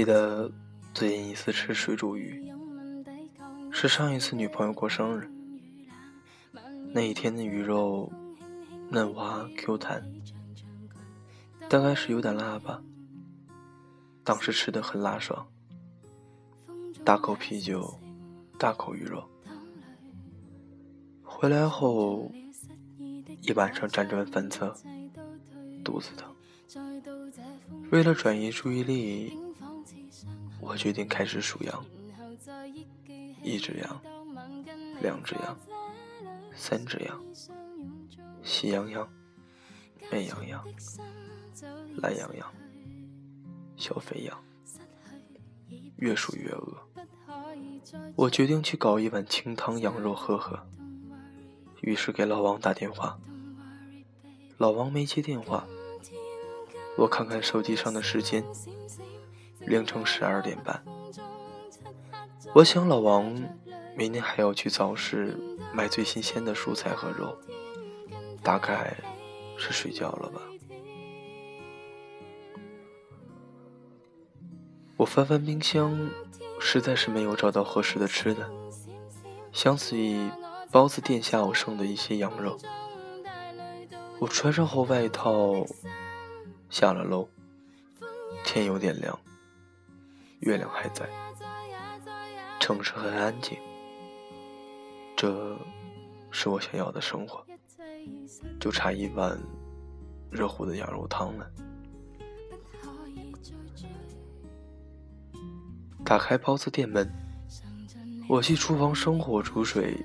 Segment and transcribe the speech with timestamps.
[0.00, 0.50] 记得
[0.94, 2.50] 最近一次吃水煮鱼，
[3.70, 5.30] 是上一次女朋友过生日。
[6.94, 8.10] 那一天的鱼肉
[8.88, 10.02] 嫩滑 Q 弹，
[11.68, 12.82] 大概是有点辣吧。
[14.24, 15.46] 当时吃的很辣爽，
[17.04, 17.94] 大口啤酒，
[18.58, 19.22] 大口鱼肉。
[21.22, 22.32] 回来后
[23.42, 24.74] 一晚上辗转反侧，
[25.84, 26.34] 肚子疼。
[27.90, 29.36] 为了转移注意力，
[30.60, 31.84] 我决定开始数羊：
[33.42, 34.00] 一只羊，
[35.00, 35.58] 两只羊，
[36.54, 37.20] 三只羊，
[38.42, 39.08] 喜羊羊，
[40.10, 40.64] 美羊羊，
[41.96, 42.52] 懒羊羊，
[43.76, 44.38] 小肥羊，
[45.96, 46.76] 越数越饿。
[48.14, 50.58] 我决定去搞一碗清汤羊肉喝喝，
[51.80, 53.18] 于是给老王打电话，
[54.58, 55.66] 老王没接电话。
[56.98, 58.44] 我看看手机上的时间，
[59.60, 60.82] 凌晨十二点半。
[62.54, 63.24] 我想老王
[63.96, 65.36] 明天还要去早市
[65.72, 67.36] 买最新鲜的蔬菜和肉，
[68.42, 68.96] 大概
[69.56, 70.40] 是睡觉了吧。
[74.96, 76.10] 我翻翻冰箱，
[76.58, 78.50] 实在是没有找到合适的吃的，
[79.52, 80.30] 想起
[80.70, 82.58] 包子店下午剩的一些羊肉，
[84.18, 85.66] 我穿上厚外套。
[86.68, 87.28] 下了楼，
[88.44, 89.18] 天有点亮，
[90.40, 91.06] 月亮还在，
[92.58, 93.58] 城市很安静，
[95.14, 95.54] 这
[96.30, 97.44] 是我想要的生活，
[98.58, 99.38] 就差一碗
[100.30, 101.50] 热乎的羊肉汤了。
[106.04, 107.12] 打开包子店门，
[108.26, 110.02] 我去厨房生火煮水，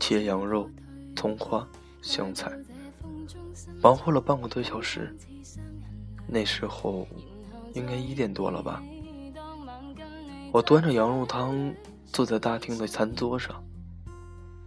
[0.00, 0.70] 切羊肉、
[1.14, 1.68] 葱花、
[2.00, 2.50] 香菜，
[3.82, 5.14] 忙活了半个多小时。
[6.26, 7.06] 那时候
[7.74, 8.82] 应该一点多了吧。
[10.54, 11.74] 我端着羊肉汤
[12.06, 13.60] 坐在大厅的餐桌上，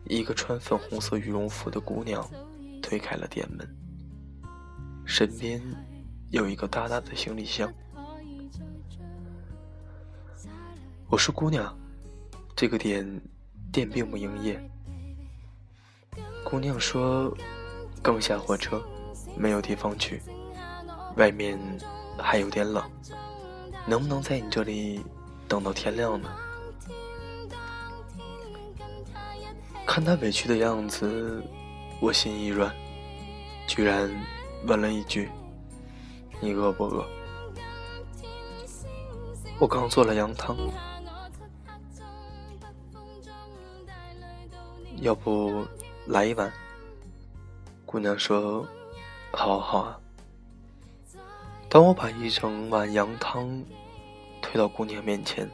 [0.03, 2.29] 一个穿粉红色羽绒服的姑娘
[2.83, 3.65] 推开了店门，
[5.05, 5.61] 身边
[6.29, 7.73] 有一个大大的行李箱。
[11.07, 11.73] 我说：“姑娘，
[12.53, 13.09] 这个店
[13.71, 14.61] 店并不营业。”
[16.43, 17.33] 姑娘说
[18.03, 18.83] ：“刚下火车，
[19.37, 20.21] 没有地方去。”
[21.15, 21.57] 外面
[22.17, 22.83] 还有点冷，
[23.87, 25.01] 能不能在你这里
[25.47, 26.29] 等到天亮呢？
[29.85, 31.41] 看他委屈的样子，
[32.01, 32.75] 我心一软，
[33.65, 34.09] 居然
[34.65, 35.29] 问了一句
[36.39, 37.05] ：“你饿不饿？”
[39.59, 40.55] 我刚做了羊汤，
[44.97, 45.65] 要不
[46.05, 46.51] 来一碗？
[47.85, 48.67] 姑娘说
[49.31, 49.99] ：“好好啊。”
[51.69, 53.63] 当我把一整碗羊汤
[54.49, 55.45] 推到姑娘面前，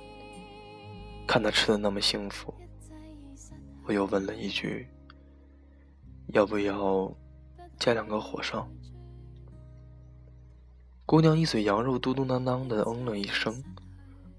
[1.26, 2.54] 看她吃的那么幸福，
[3.88, 4.88] 我又问了一句
[6.30, 7.12] ：“要不要
[7.80, 8.70] 加两个火烧？”
[11.08, 13.64] 姑娘一嘴羊肉，嘟嘟囔囔的嗯了一声，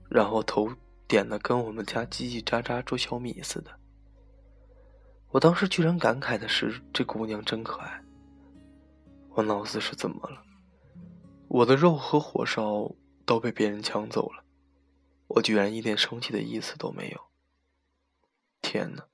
[0.09, 0.71] 然后头
[1.09, 3.73] 点的跟我们家叽叽喳喳捉小米似的。
[5.31, 8.01] 我当时居然感慨的是：“这姑娘真可爱。”
[9.35, 10.41] 我脑子是怎么了？
[11.49, 12.89] 我的肉和火烧
[13.25, 14.45] 都被别人抢走了，
[15.29, 17.27] 我居然一点生气的意思都没有。
[18.61, 19.09] 天哪，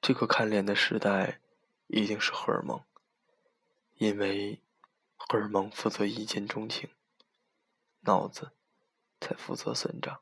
[0.00, 1.40] 这个看脸的时代
[1.88, 2.82] 一定是荷尔蒙，
[3.96, 4.60] 因为
[5.16, 6.90] 荷尔蒙负责一见钟情，
[8.00, 8.52] 脑子
[9.20, 10.20] 才负责损长。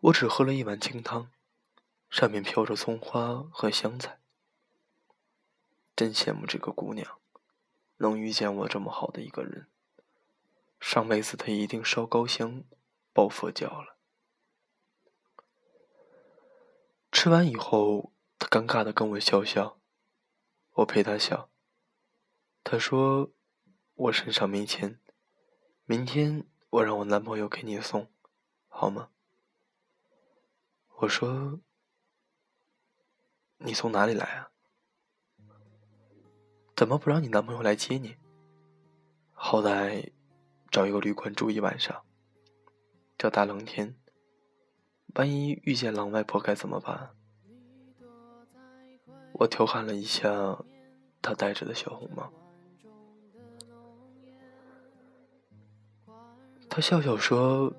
[0.00, 1.30] 我只喝了一碗清汤，
[2.08, 4.18] 上面飘着葱花和香菜，
[5.94, 7.18] 真羡慕这个姑娘。
[7.98, 9.66] 能遇见我这么好的一个人，
[10.80, 12.64] 上辈子他一定烧高香、
[13.12, 13.98] 抱佛脚了。
[17.12, 19.78] 吃完以后，他尴尬的跟我笑笑，
[20.72, 21.50] 我陪他笑。
[22.64, 23.30] 他说
[23.94, 25.00] ：“我身上没钱，
[25.84, 28.10] 明天我让我男朋友给你送，
[28.68, 29.10] 好吗？”
[31.00, 31.60] 我说
[33.58, 34.50] ：“你从哪里来啊？”
[36.76, 38.16] 怎么不让你男朋友来接你？
[39.32, 40.12] 好歹
[40.70, 42.02] 找一个旅馆住一晚上。
[43.18, 43.96] 这大冷天，
[45.14, 47.10] 万一遇见狼外婆该怎么办？
[49.32, 50.30] 我调侃了一下
[51.20, 52.32] 他戴着的小红帽，
[56.68, 57.72] 他笑笑说：“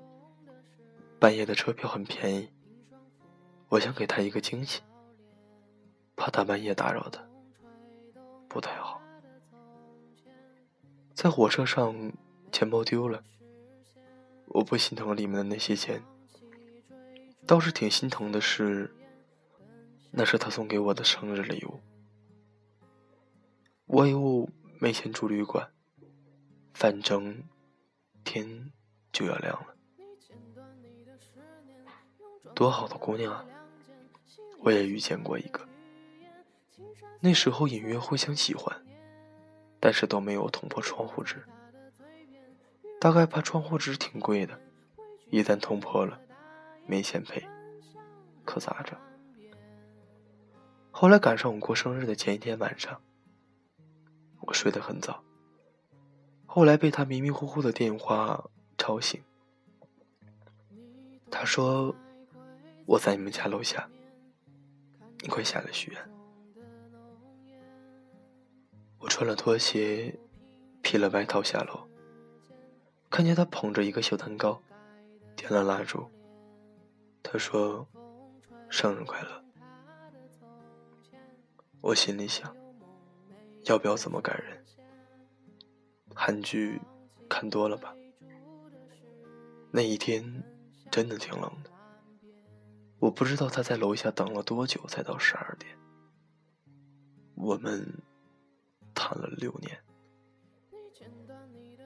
[1.18, 2.52] 半夜的车票很便宜，
[3.68, 4.82] 我想给他一个惊喜，
[6.14, 7.24] 怕大半夜打扰他。”
[8.48, 9.00] 不太好，
[11.14, 12.12] 在火车上，
[12.52, 13.24] 钱包丢了。
[14.46, 16.04] 我不心疼里面的那些钱，
[17.46, 18.94] 倒是挺心疼的是，
[20.10, 21.80] 那是他送给我的生日礼物。
[23.86, 25.72] 我又没钱住旅馆，
[26.74, 27.42] 反正
[28.22, 28.70] 天
[29.10, 29.74] 就要亮了。
[32.54, 33.44] 多好的姑娘啊！
[34.60, 35.66] 我也遇见过一个，
[37.20, 38.84] 那时候隐约互相喜欢，
[39.80, 41.42] 但是都没有捅破窗户纸。
[43.02, 44.56] 大概怕窗户纸挺贵的，
[45.28, 46.20] 一旦捅破了，
[46.86, 47.44] 没钱赔，
[48.44, 48.96] 可咋整？
[50.92, 53.02] 后来赶上我过生日的前一天晚上，
[54.42, 55.20] 我睡得很早，
[56.46, 59.20] 后来被他迷迷糊糊的电话吵醒。
[61.28, 61.92] 他说
[62.86, 63.90] ：“我在你们家楼下，
[65.22, 66.00] 你快下来许愿。”
[69.00, 70.16] 我穿了拖鞋，
[70.82, 71.88] 披了外套下楼。
[73.12, 74.58] 看见他捧着一个小蛋糕，
[75.36, 76.10] 点了蜡烛。
[77.22, 77.86] 他说
[78.70, 79.44] ：“生日快乐。”
[81.82, 82.56] 我心里想：
[83.64, 84.64] 要不要这么感人？
[86.14, 86.80] 韩剧
[87.28, 87.94] 看多了吧？
[89.70, 90.42] 那一天
[90.90, 91.70] 真的挺冷的。
[92.98, 95.76] 我不知道他在楼下等了多久才到十二点。
[97.34, 97.86] 我们
[98.94, 99.78] 谈了六年，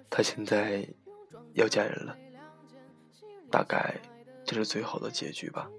[0.08, 0.88] 他现在。
[1.56, 2.14] 要嫁人了，
[3.50, 3.98] 大概
[4.44, 5.70] 这是最好的结局吧。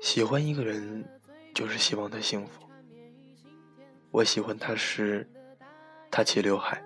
[0.00, 1.06] 喜欢一个人，
[1.54, 2.62] 就是希望他幸福。
[4.10, 5.28] 我喜欢他时，
[6.10, 6.82] 他齐刘海，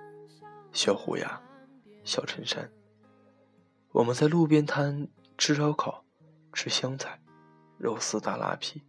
[0.72, 1.40] 小虎牙，
[2.02, 2.68] 小衬衫。
[3.92, 5.06] 我们在路边摊
[5.38, 6.04] 吃烧烤，
[6.52, 7.20] 吃香菜，
[7.78, 8.82] 肉丝大拉皮。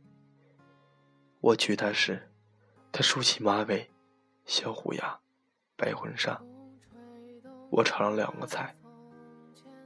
[1.41, 2.31] 我娶她时，
[2.91, 3.91] 她梳起马尾，
[4.45, 5.19] 小虎牙。
[5.77, 6.41] 白婚纱，
[7.69, 8.75] 我炒了两个菜，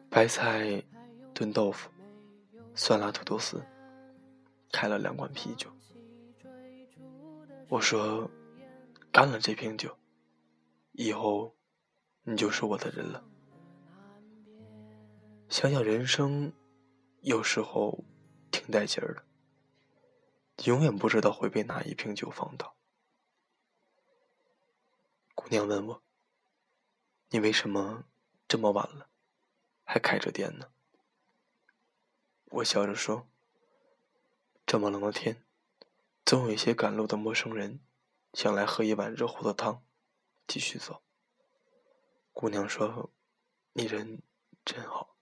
[0.10, 0.82] 白菜
[1.34, 1.92] 炖豆腐，
[2.74, 3.62] 酸辣土豆丝，
[4.72, 5.70] 开了两罐啤酒。
[7.68, 8.32] 我说，
[9.12, 9.94] 干了这瓶酒，
[10.94, 11.54] 以后
[12.24, 13.22] 你就是我的人了。
[15.50, 16.54] 想想人生，
[17.20, 18.02] 有时候
[18.50, 19.24] 挺带劲儿的，
[20.64, 22.74] 永远不知道会被哪一瓶酒放倒。
[25.52, 26.02] 娘问我
[27.32, 28.06] ：“你为什么
[28.48, 29.10] 这么晚了，
[29.84, 30.72] 还开着店呢？”
[32.52, 33.28] 我笑着说
[34.66, 35.44] ：“这么冷的天，
[36.24, 37.82] 总有一些赶路的陌生人，
[38.34, 39.84] 想来喝一碗热乎的汤，
[40.48, 41.04] 继续走。”
[42.32, 43.12] 姑娘说
[43.74, 44.22] ：“你人
[44.64, 45.18] 真好。”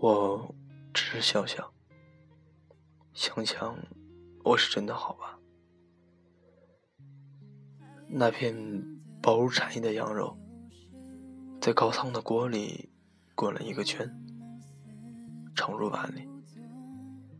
[0.00, 0.54] 我
[0.94, 1.72] 只是笑笑，
[3.12, 3.76] 想想
[4.44, 5.36] 我是真的好吧。
[8.06, 8.54] 那片
[9.20, 10.38] 薄如蝉翼的羊肉，
[11.60, 12.88] 在高汤的锅里
[13.34, 14.08] 滚了一个圈，
[15.56, 16.28] 盛入碗里，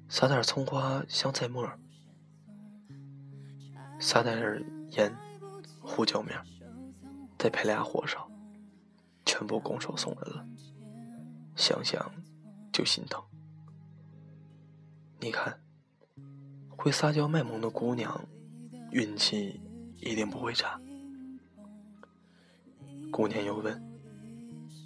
[0.09, 1.65] 撒点葱花、香菜末，
[4.01, 4.37] 撒点
[4.91, 5.17] 盐、
[5.81, 6.37] 胡椒面，
[7.39, 8.29] 再配俩火烧，
[9.25, 10.45] 全部拱手送人了。
[11.55, 12.13] 想想。
[12.79, 13.21] 就心疼。
[15.19, 15.61] 你看，
[16.77, 18.25] 会撒娇卖萌的姑娘，
[18.93, 19.61] 运气
[19.97, 20.81] 一定不会差。
[23.11, 23.83] 姑娘又问：“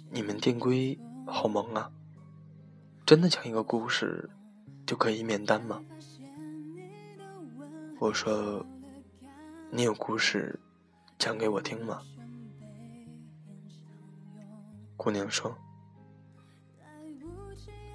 [0.09, 1.91] 你们店规好萌啊？
[3.05, 4.27] 真的讲一个故事
[4.87, 5.79] 就可以免单吗？”
[8.01, 8.65] 我说
[9.69, 10.59] ：“你有故事
[11.19, 12.01] 讲给我听吗？”
[14.97, 15.55] 姑娘说。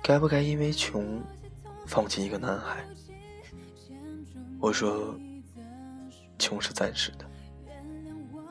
[0.08, 1.22] 该不该因为穷
[1.86, 2.82] 放弃一个男孩？
[4.58, 5.14] 我说，
[6.38, 7.26] 穷是暂时的，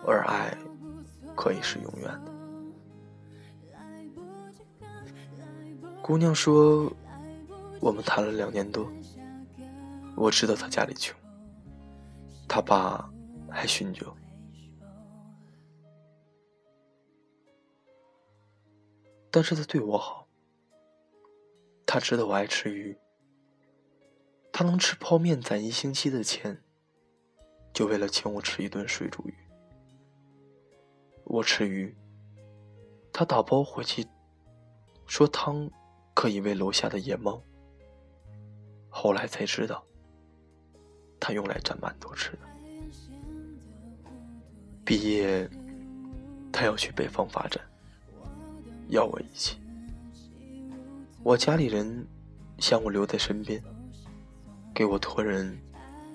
[0.06, 0.56] 而爱
[1.36, 2.32] 可以是永远的。
[6.00, 6.94] 姑娘说，
[7.80, 8.88] 我们谈了两年多，
[10.16, 11.18] 我知道他家里穷，
[12.48, 13.10] 他爸
[13.50, 14.16] 还酗酒，
[19.32, 20.17] 但是他对我好。
[21.90, 22.98] 他知道我爱吃鱼，
[24.52, 26.62] 他能吃泡面攒一星期的钱，
[27.74, 29.34] 就为了请我吃一顿水煮鱼。
[31.24, 31.96] 我吃鱼，
[33.14, 34.06] 他打包回去，
[35.06, 35.72] 说汤
[36.14, 37.42] 可以喂楼下的野猫。
[38.90, 39.82] 后来才知道，
[41.22, 42.40] 他用来蘸馒头吃的。
[44.84, 45.50] 毕业，
[46.52, 47.64] 他要去北方发展，
[48.90, 49.58] 要我一起。
[51.28, 52.08] 我家里人
[52.58, 53.62] 想我留在身边，
[54.74, 55.60] 给我托人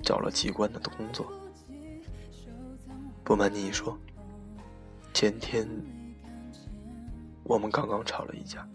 [0.03, 1.31] 找了机关的工作。
[3.23, 3.95] 不瞒你说，
[5.13, 5.69] 前天
[7.45, 8.67] 我们刚刚吵了一架，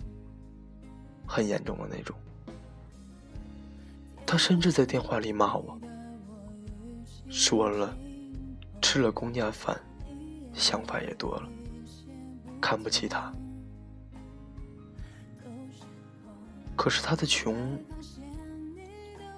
[1.26, 2.16] 很严重的那种。
[4.24, 5.76] 他甚至在电话里骂我，
[7.30, 7.98] 说了
[8.80, 9.76] 吃了公家饭，
[10.54, 11.50] 想法也多了，
[12.62, 13.34] 看不起他。
[16.78, 17.78] 可是他的穷，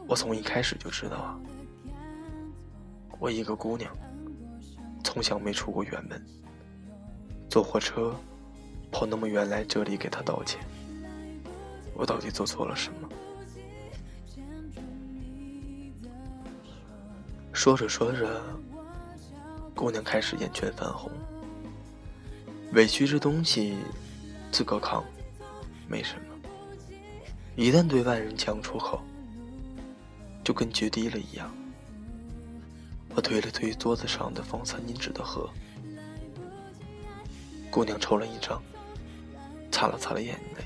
[0.06, 1.40] 我从一开始就知道啊。
[3.18, 3.92] 我一个姑娘，
[5.04, 6.24] 从小没出过远门，
[7.50, 8.14] 坐火车
[8.92, 10.60] 跑那么远来这里给他道歉，
[11.96, 13.10] 我到底做错了什么？
[17.54, 18.42] 说着说着，
[19.74, 21.10] 姑娘开始眼圈泛红。
[22.74, 23.78] 委屈这东西，
[24.52, 25.04] 自个扛，
[25.88, 26.29] 没什么。
[27.60, 29.02] 一旦对外人讲出口，
[30.46, 31.54] 就跟决堤了一样。
[33.14, 35.50] 我推了推桌子上的放餐巾纸的盒，
[37.70, 38.64] 姑娘抽了一张，
[39.74, 40.64] 擦了擦了眼泪，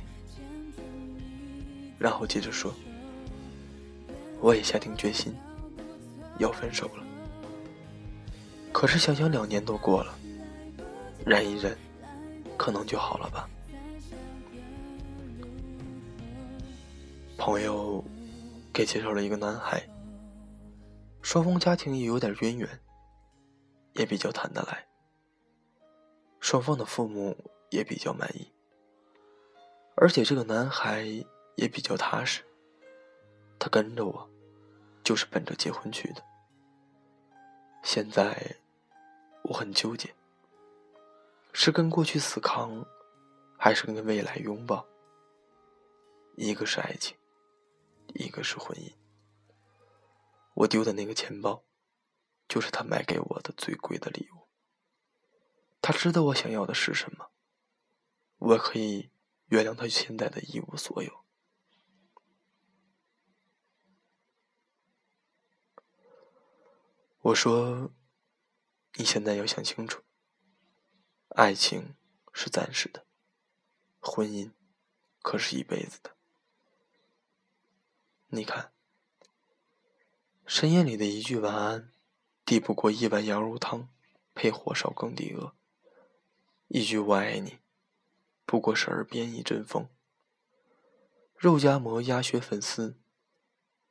[1.98, 2.72] 然后接着说
[4.40, 5.34] ：“我也下定决心。”
[6.38, 7.04] 要分手了，
[8.72, 10.14] 可是想想两年都过了，
[11.26, 11.76] 忍一忍，
[12.56, 13.50] 可能就好了吧。
[17.46, 18.02] 朋友
[18.72, 19.86] 给介绍了一个男孩，
[21.22, 22.80] 双方家庭也有点渊源，
[23.96, 24.88] 也比较谈得来，
[26.40, 27.36] 双方的父母
[27.70, 28.50] 也比较满意，
[29.98, 31.04] 而且这个男孩
[31.58, 32.44] 也比较踏实，
[33.60, 34.30] 他跟着我。
[35.04, 36.24] 就是奔着结婚去的。
[37.84, 38.56] 现在
[39.42, 40.10] 我很纠结，
[41.52, 42.86] 是跟过去死扛，
[43.58, 44.86] 还是跟未来拥抱？
[46.38, 47.18] 一个是爱情，
[48.16, 48.94] 一个是婚姻。
[50.54, 51.64] 我丢的那个钱包，
[52.48, 54.48] 就是他买给我的最贵的礼物。
[55.82, 57.32] 他知道我想要的是什么，
[58.38, 59.12] 我可以
[59.48, 61.24] 原谅他现在的一无所有。
[67.22, 67.92] 我说
[68.96, 70.04] ：“你现在要想清楚，
[71.30, 71.96] 爱情
[72.34, 73.06] 是暂时的，
[74.02, 74.52] 婚姻
[75.22, 76.13] 可是一辈子的。
[78.36, 78.74] 你看，
[80.48, 81.92] 深夜里的一句晚安，
[82.44, 83.94] 抵不过一碗羊肉汤
[84.34, 85.54] 配火烧耕地鹅；
[86.68, 87.60] 一句我爱你，
[88.44, 89.88] 不过是耳边一阵风。
[91.38, 93.00] 肉夹馍、鸭血粉丝，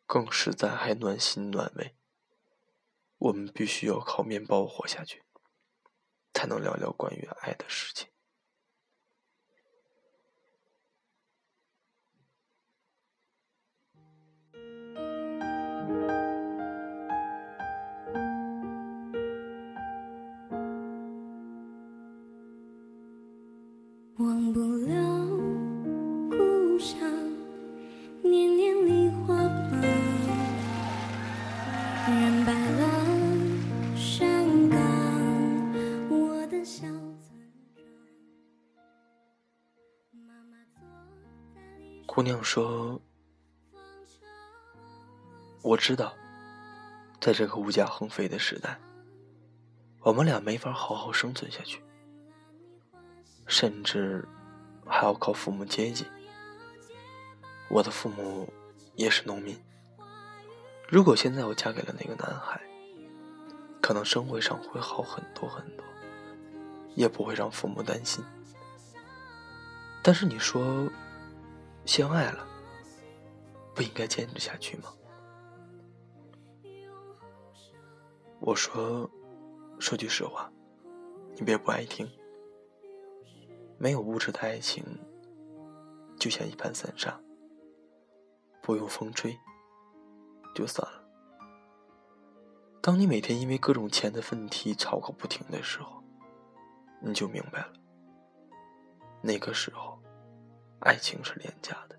[0.06, 1.94] 更实在，还暖心暖胃。”
[3.18, 5.22] 我们必须要靠面包活下去，
[6.34, 8.11] 才能聊聊关于爱的事情。
[24.22, 25.26] 忘不了
[26.30, 26.96] 故乡，
[28.22, 29.80] 年年梨花放，
[32.20, 33.02] 人白了。
[42.06, 43.00] 姑娘说
[45.62, 46.14] ：“我知道，
[47.18, 48.78] 在这个物价横飞的时代，
[50.00, 51.82] 我们俩没法好好生存下去，
[53.46, 54.26] 甚至
[54.86, 56.06] 还要靠父母接济。
[57.68, 58.52] 我的父母
[58.94, 59.58] 也是农民。
[60.88, 62.60] 如果现在我嫁给了那个男孩，
[63.80, 65.84] 可能生活上会好很多很多，
[66.94, 68.24] 也不会让父母担心。
[70.02, 70.88] 但是你说……”
[71.84, 72.46] 相爱了，
[73.74, 74.84] 不应该坚持下去吗？
[78.38, 79.10] 我说，
[79.80, 80.48] 说句实话，
[81.34, 82.08] 你别不爱听。
[83.82, 84.84] 没有物质的爱情，
[86.16, 87.20] 就像一盘散沙，
[88.62, 89.36] 不用风吹，
[90.54, 91.04] 就散了。
[92.80, 96.00] 当你每天因为各种钱的问题吵个不停的时候，
[97.00, 97.72] 你就明白了。
[99.20, 100.00] 那个时候。
[100.84, 101.96] 爱情是廉价的，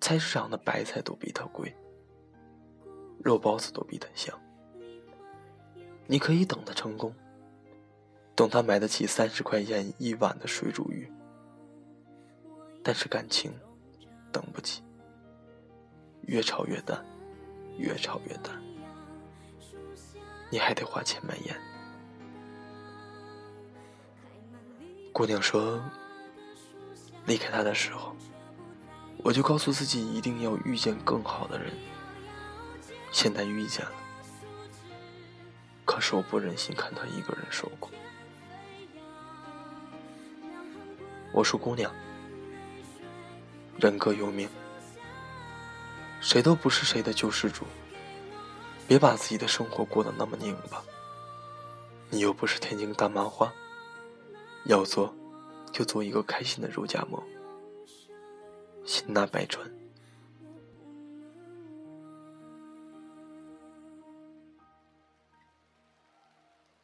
[0.00, 1.72] 菜市场的白菜都比它贵，
[3.22, 4.36] 肉包子都比它香。
[6.08, 7.14] 你可以等他成功，
[8.40, 11.06] 等他买得起三十块钱一碗的水煮鱼，
[12.82, 13.52] 但是感情
[14.32, 14.82] 等不起，
[16.22, 17.04] 越炒越淡，
[17.76, 18.58] 越炒越淡，
[20.48, 21.54] 你还得花钱买烟。
[25.12, 25.78] 姑娘说
[27.28, 28.16] ：“离开他的时候，
[29.18, 31.70] 我就告诉自己一定要遇见更好的人。
[33.12, 33.92] 现在遇见了，
[35.84, 37.90] 可是我不忍心看他一个人受苦。”
[41.32, 41.92] 我说：“姑娘，
[43.78, 44.48] 人各有命。”
[46.20, 47.64] 谁都不是谁的救世主，
[48.86, 50.82] 别把自己的生活过得那么拧巴。
[52.10, 53.50] 你又不是天津大麻花，
[54.64, 55.14] 要做
[55.72, 57.22] 就做一个开心的肉夹馍，
[58.84, 59.70] 心纳百川。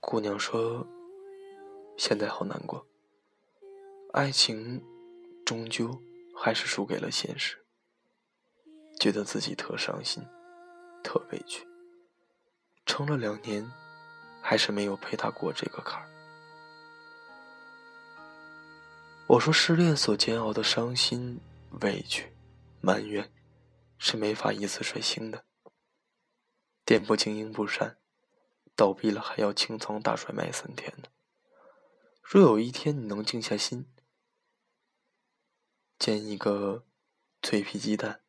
[0.00, 0.86] 姑娘说
[1.98, 2.86] ：“现在好难过，
[4.16, 4.82] 爱情
[5.44, 6.00] 终究
[6.34, 7.62] 还是输给了现实。”
[8.98, 10.24] 觉得自己特伤心，
[11.04, 11.66] 特委屈。
[12.86, 13.70] 撑了两年，
[14.40, 16.08] 还是没有陪他过这个坎儿。
[19.26, 21.38] 我说，失恋所煎熬的伤心、
[21.82, 22.32] 委屈、
[22.80, 23.30] 埋怨，
[23.98, 25.44] 是没法一次甩清的。
[26.86, 27.98] 店铺经营不善，
[28.74, 31.10] 倒闭了还要清仓大甩卖三天呢。
[32.22, 33.86] 若有一天你能静下心，
[35.98, 36.86] 煎一个
[37.42, 38.22] 脆皮鸡蛋。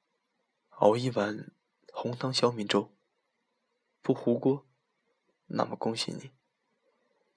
[0.69, 1.51] 熬一碗
[1.91, 2.95] 红糖小米粥，
[4.03, 4.67] 不糊锅，
[5.47, 6.31] 那么恭喜你。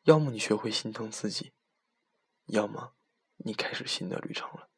[0.02, 1.54] 要么你学会心疼自己，
[2.46, 2.94] 要么
[3.36, 4.68] 你开始新的旅程了。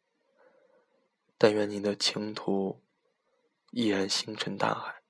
[1.36, 2.84] 但愿你的情途
[3.72, 5.02] 依然星辰大海，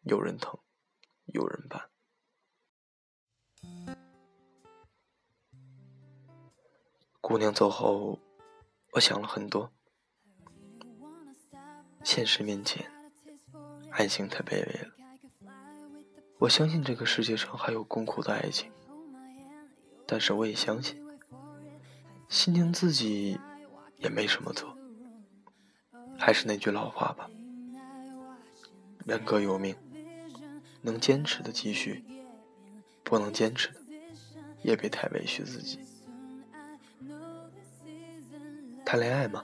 [0.00, 0.58] 有人疼，
[1.26, 1.88] 有人伴。
[7.20, 8.18] 姑娘走后，
[8.92, 9.72] 我想了很多。
[12.04, 12.90] 现实面前，
[13.90, 15.52] 爱情太卑微了。
[16.38, 18.70] 我相信这个世界上还有更苦的爱情，
[20.06, 21.02] 但是我也相信，
[22.28, 23.40] 心疼自己
[23.96, 24.76] 也没什么错。
[26.18, 27.30] 还是那句老话吧，
[29.06, 29.74] 人各有命，
[30.82, 32.04] 能坚持的继续，
[33.02, 33.80] 不能坚持的，
[34.62, 35.80] 也别太委屈自己。
[38.92, 39.42] 谈恋爱嘛，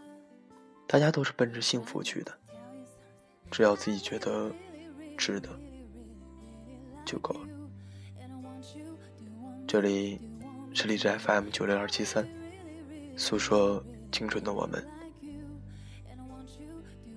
[0.87, 2.31] 大家都是奔着幸福去的。
[3.51, 4.53] 只要自己觉得
[5.17, 5.49] 值得
[7.03, 7.49] 就够了。
[9.67, 10.21] 这里
[10.75, 12.29] 是荔枝 FM 九六二七三，
[13.17, 13.83] 诉说
[14.13, 14.87] 青春的我们，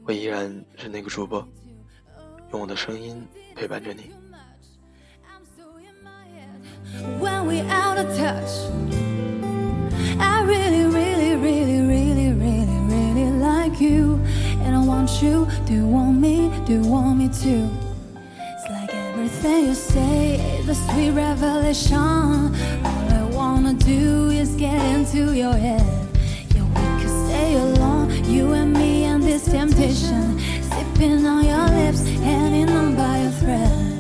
[0.06, 1.46] 我依然是那个主播，
[2.54, 4.10] 用我的声音陪伴着你。
[15.22, 15.48] You?
[15.66, 16.52] Do you want me?
[16.66, 17.70] Do you want me to?
[18.54, 21.98] It's like everything you say is a sweet revelation.
[21.98, 25.86] All I wanna do is get into your head.
[26.56, 30.40] Yeah, we could stay alone, you and me and this temptation.
[30.70, 33.91] Sipping on your lips, hanging on by a thread.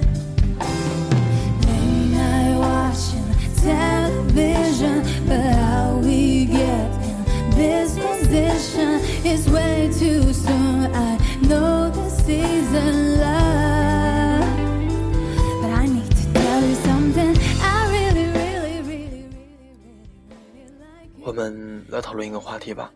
[21.91, 22.89] 来讨论一个话题吧，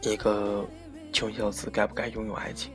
[0.00, 0.64] 一个
[1.12, 2.72] 穷小子该不该拥有爱情？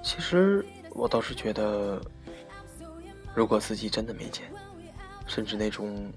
[0.00, 2.00] 其实我倒是觉得，
[3.34, 4.48] 如果自己真的没钱，
[5.26, 6.08] 甚至那种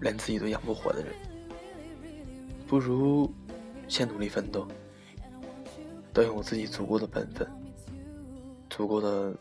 [0.00, 1.14] 连自己都养不活的人，
[2.66, 3.32] 不如
[3.88, 4.68] 先努力奋斗，
[6.12, 7.48] 等有自己足够的本分，
[8.68, 9.34] 足够的。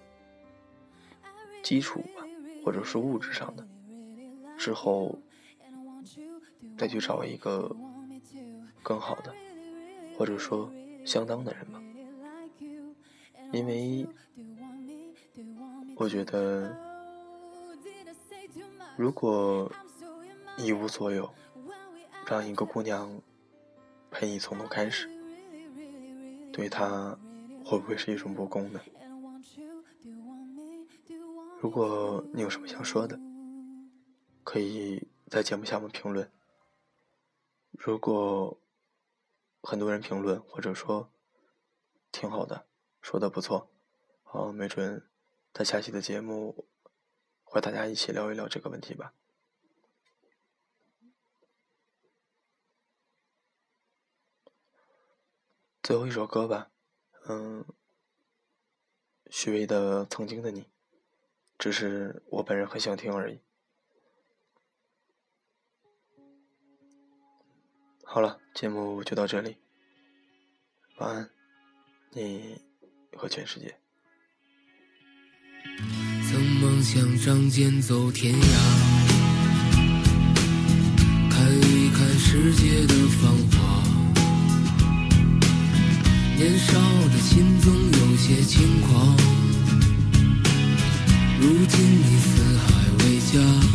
[1.68, 2.26] 基础吧，
[2.64, 3.68] 或者是物质上的，
[4.58, 5.20] 之后
[6.78, 7.76] 再去找一个
[8.82, 9.36] 更好的，
[10.18, 10.72] 或者说
[11.06, 11.84] 相当的人吧。
[13.52, 14.08] 因为
[15.98, 16.74] 我觉得，
[18.96, 19.70] 如果
[20.58, 21.30] 一无所有，
[22.26, 23.22] 让一个姑娘
[24.10, 25.10] 陪你从头开始，
[26.54, 27.20] 对她
[27.66, 28.80] 会不会是一种不公呢？
[31.60, 33.20] 如果你有什么想说的，
[34.44, 36.32] 可以在节目下面评论。
[37.72, 38.62] 如果
[39.64, 41.12] 很多人评论或者说
[42.12, 42.68] 挺好的，
[43.02, 43.72] 说的不错，
[44.26, 45.10] 啊，没准
[45.52, 46.68] 在下期的节目
[47.44, 49.14] 和大家一起聊一聊这个问题吧。
[55.82, 56.70] 最后一首歌吧，
[57.28, 57.66] 嗯，
[59.32, 60.62] 许巍的《曾经的你》。
[61.58, 63.40] 只是我本人很想听而已。
[68.04, 69.58] 好了节目就到这里
[70.98, 71.30] 晚安
[72.12, 72.62] 你
[73.16, 73.76] 和全世界。
[76.30, 78.98] 曾梦想仗剑走天涯
[81.30, 83.78] 看一看世界的繁华。
[86.38, 89.47] 年少的心总有些轻狂
[91.40, 93.67] 如今你四海为家。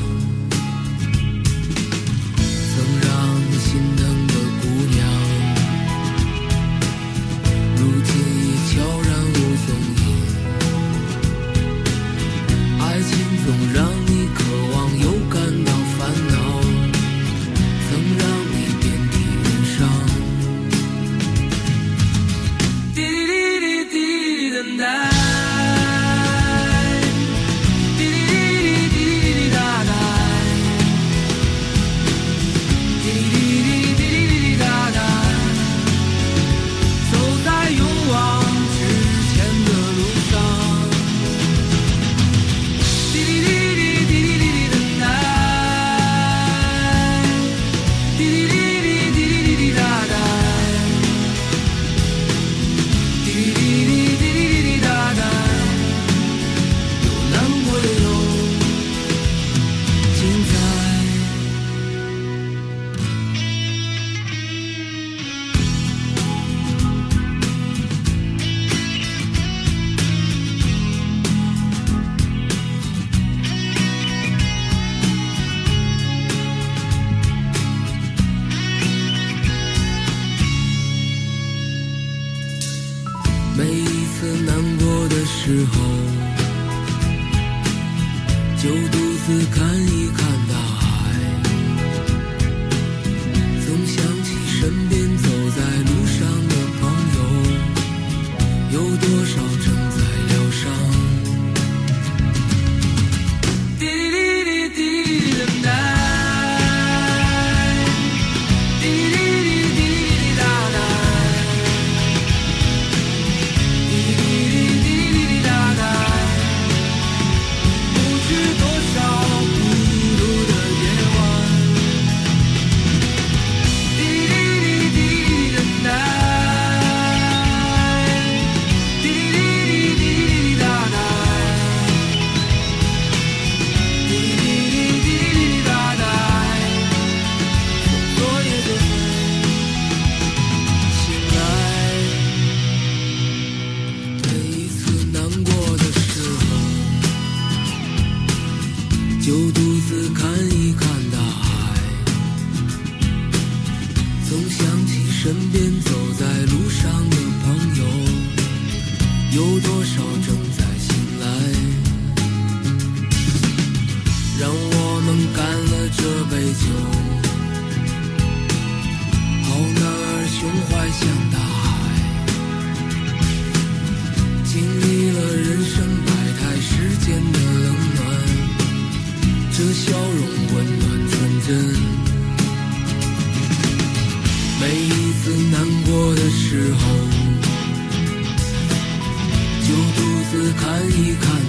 [189.63, 191.42] 就独自看一看。